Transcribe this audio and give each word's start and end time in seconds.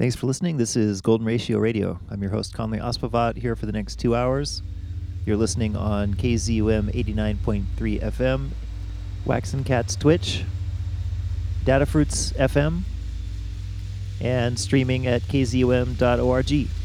Thanks 0.00 0.16
for 0.16 0.26
listening. 0.26 0.56
This 0.56 0.76
is 0.76 1.02
Golden 1.02 1.26
Ratio 1.26 1.58
Radio. 1.58 2.00
I'm 2.08 2.22
your 2.22 2.30
host, 2.30 2.54
Conley 2.54 2.78
Ospavat, 2.78 3.36
here 3.36 3.54
for 3.54 3.66
the 3.66 3.72
next 3.72 3.96
two 3.96 4.16
hours. 4.16 4.62
You're 5.26 5.36
listening 5.36 5.76
on 5.76 6.14
KZUM 6.14 6.90
89.3 6.94 7.66
FM, 8.00 8.48
Waxen 9.26 9.62
Cats 9.62 9.96
Twitch, 9.96 10.46
Datafruits 11.66 12.32
FM, 12.32 12.84
and 14.22 14.58
streaming 14.58 15.06
at 15.06 15.20
kzum.org. 15.20 16.79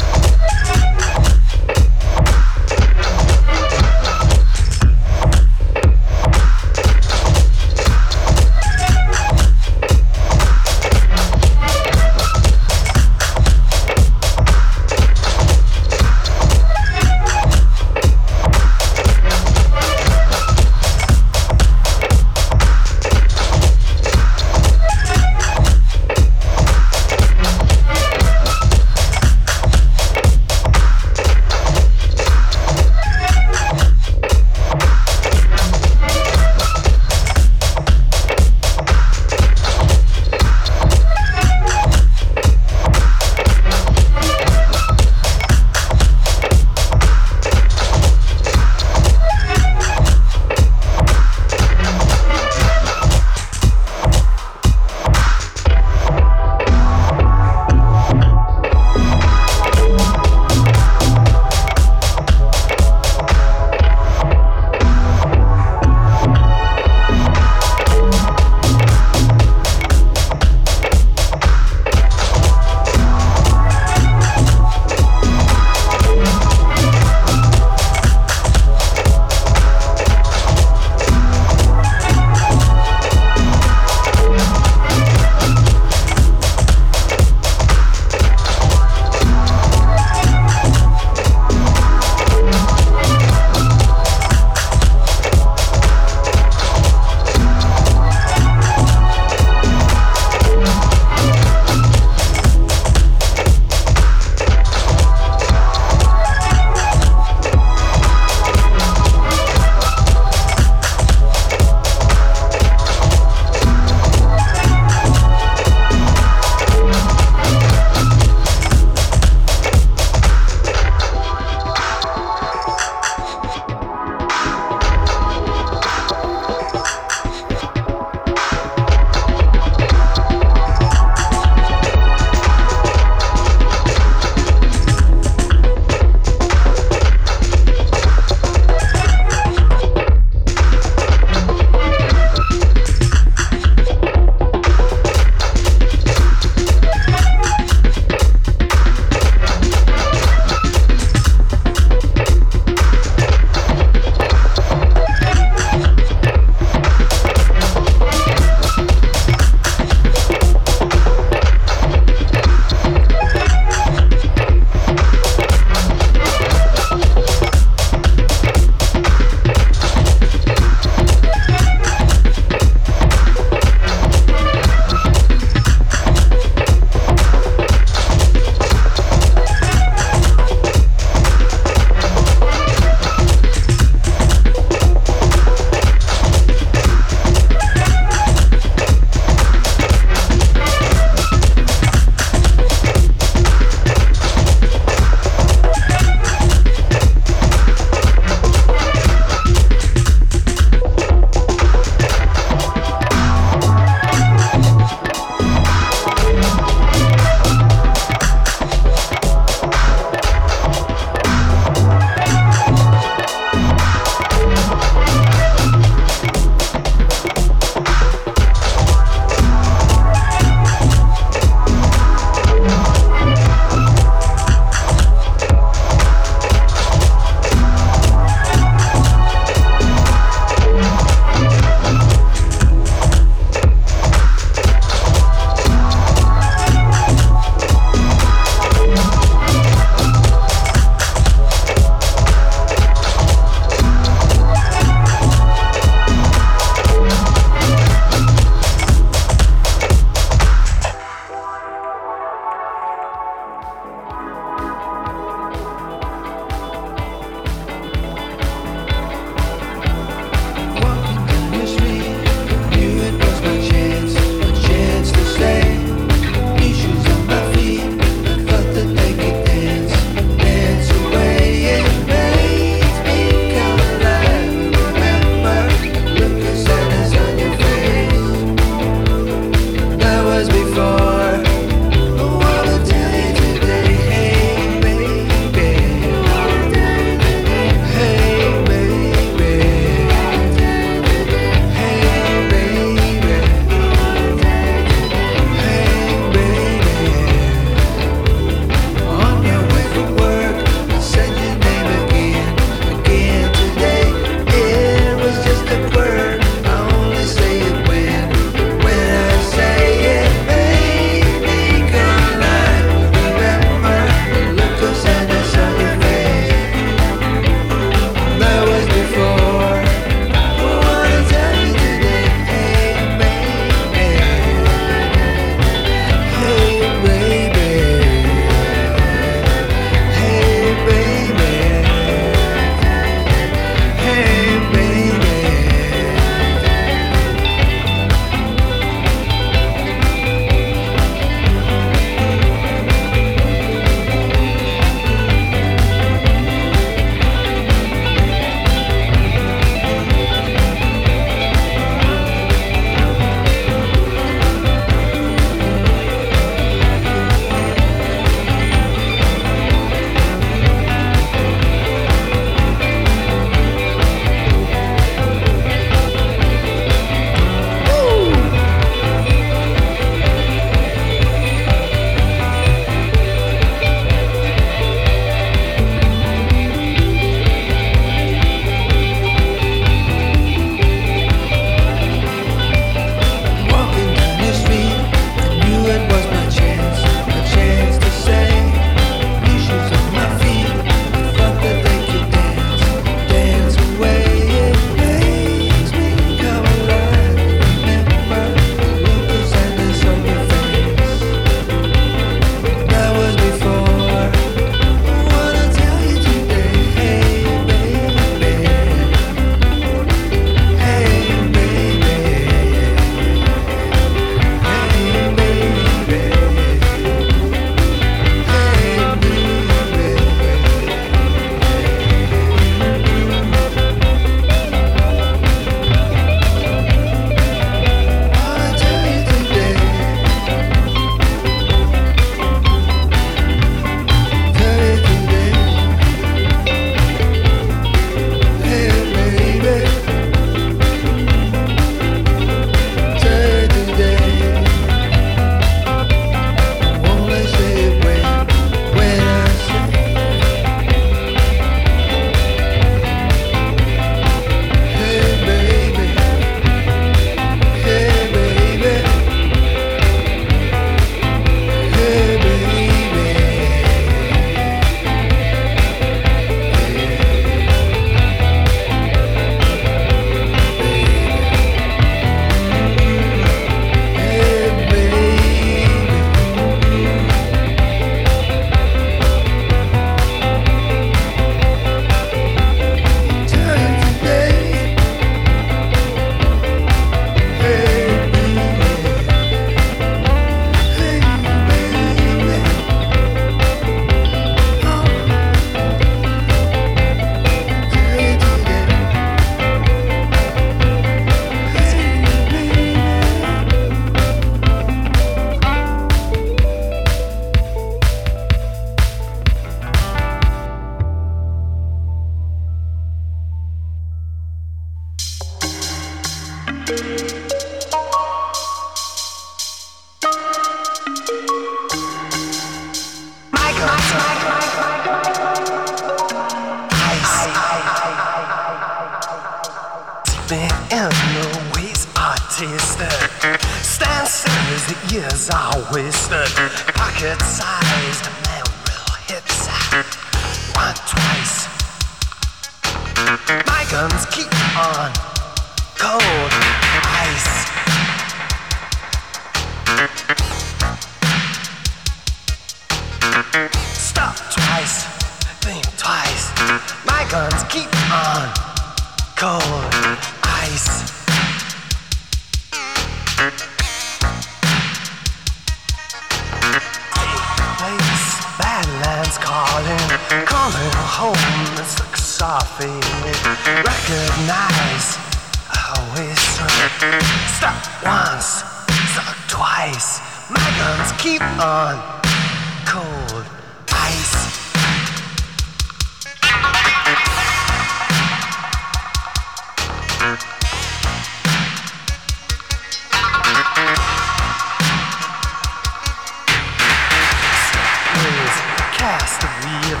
past 599.04 599.38
the 599.42 599.48
wheel. 599.60 600.00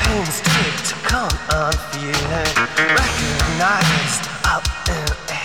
Pains 0.00 0.40
take 0.40 0.78
to 0.88 0.94
come 1.06 1.36
unfeeling, 1.52 2.56
recognized 2.96 4.24
up 4.46 4.64
in 4.88 5.34
air. 5.34 5.39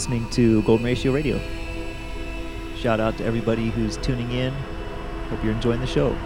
Listening 0.00 0.26
to 0.30 0.62
Golden 0.62 0.86
Ratio 0.86 1.12
Radio. 1.12 1.38
Shout 2.74 3.00
out 3.00 3.18
to 3.18 3.24
everybody 3.26 3.68
who's 3.68 3.98
tuning 3.98 4.32
in. 4.32 4.50
Hope 5.28 5.44
you're 5.44 5.52
enjoying 5.52 5.80
the 5.80 5.86
show. 5.86 6.16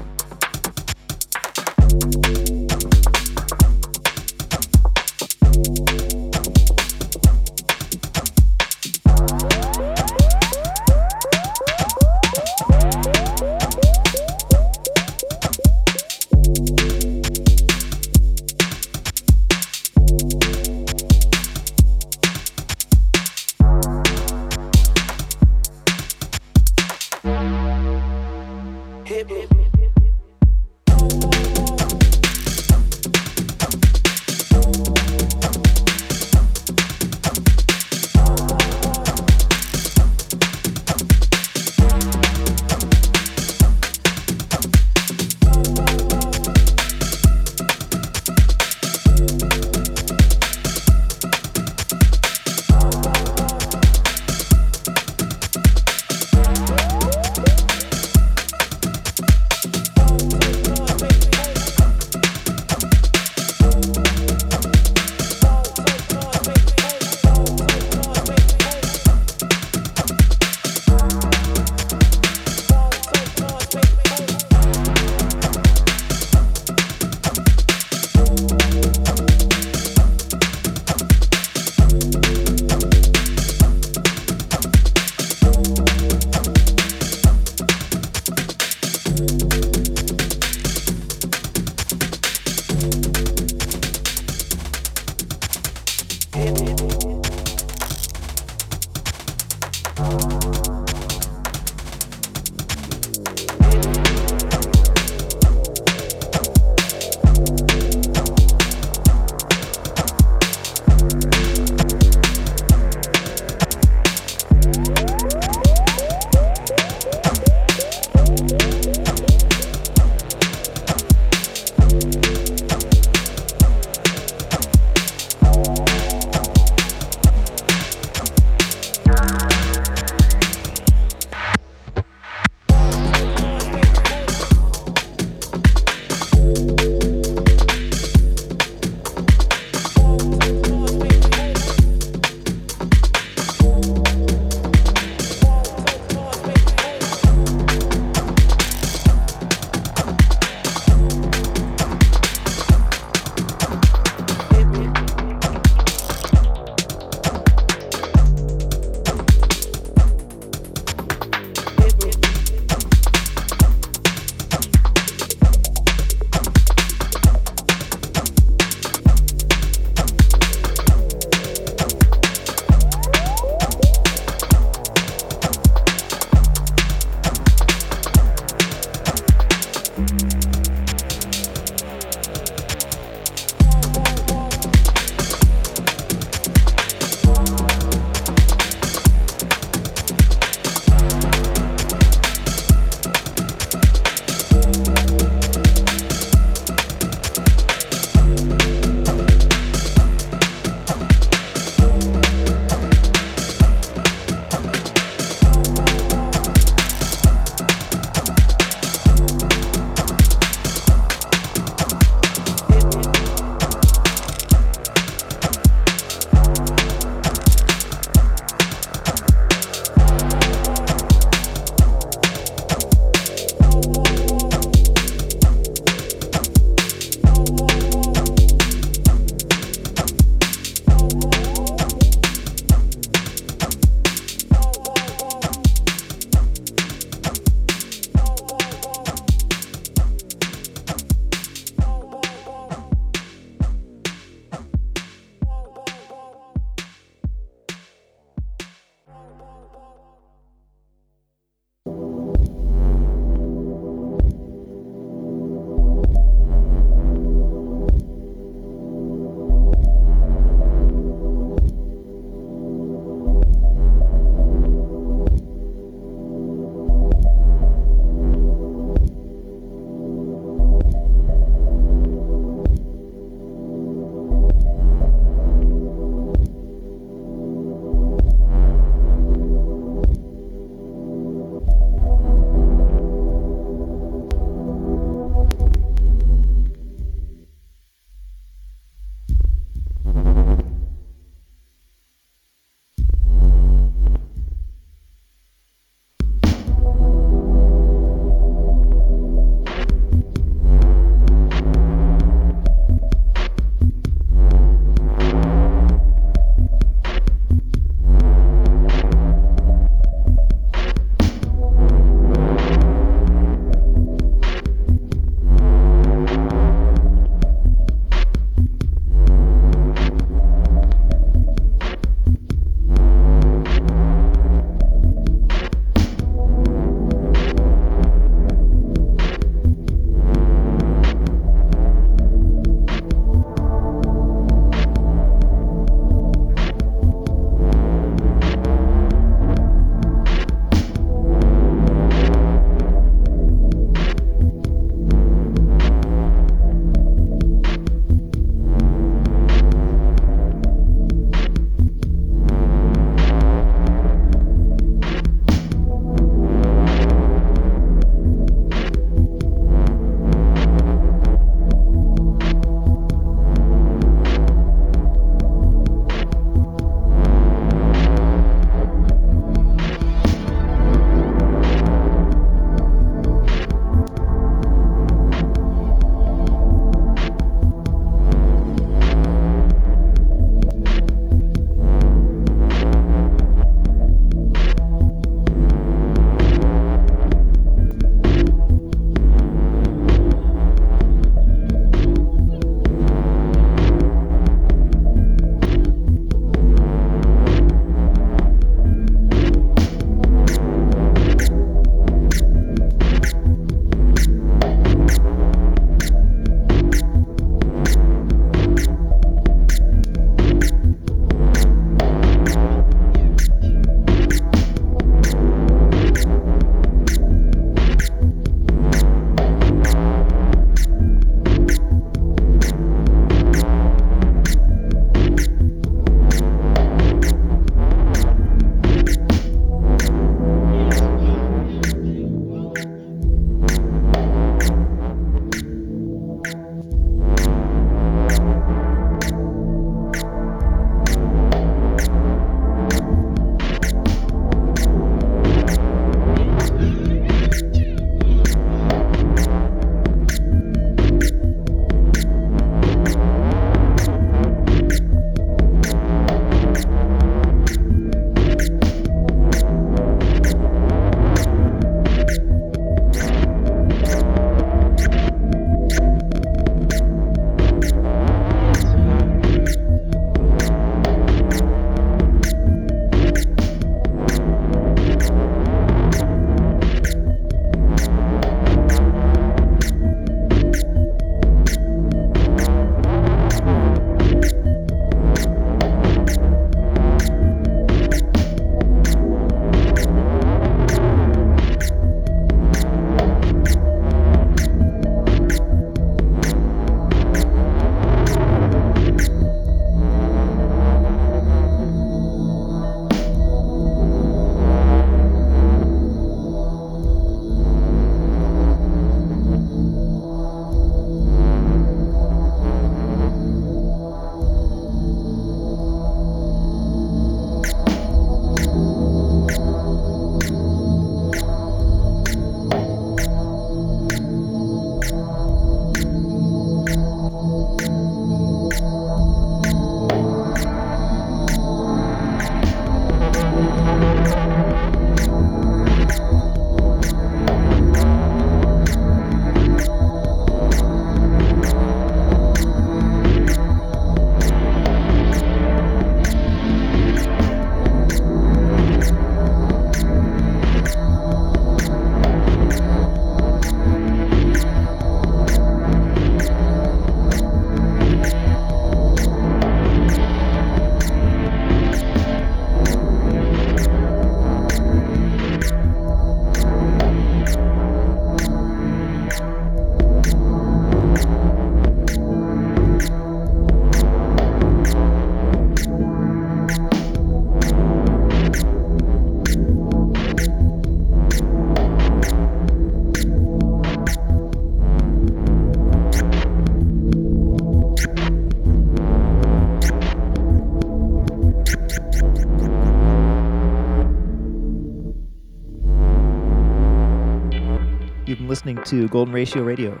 To 598.88 599.06
Golden 599.08 599.34
Ratio 599.34 599.62
Radio, 599.62 600.00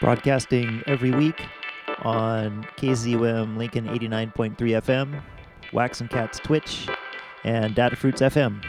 broadcasting 0.00 0.82
every 0.86 1.10
week 1.10 1.42
on 2.04 2.64
KZUM 2.78 3.58
Lincoln 3.58 3.86
89.3 3.86 4.56
FM, 4.56 5.22
Wax 5.74 6.00
and 6.00 6.08
Cats 6.08 6.38
Twitch, 6.38 6.88
and 7.44 7.74
Datafruits 7.74 8.22
FM. 8.22 8.64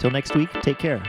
Till 0.00 0.10
next 0.10 0.34
week, 0.34 0.50
take 0.62 0.80
care. 0.80 1.00